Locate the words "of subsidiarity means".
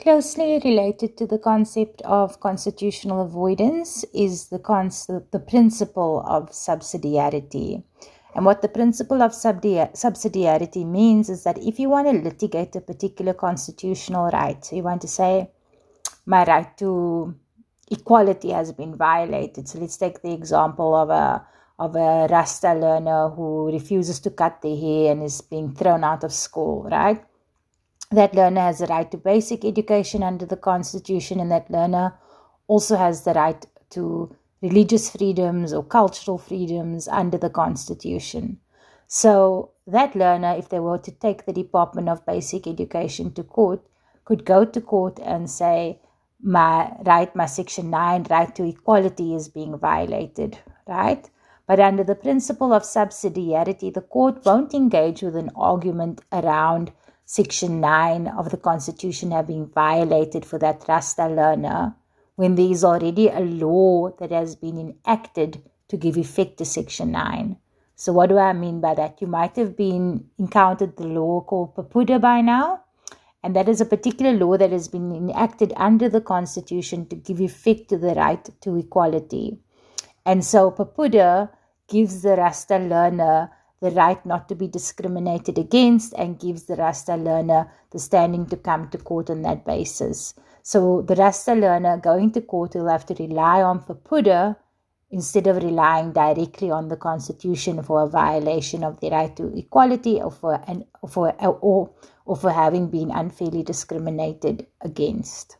9.20-11.28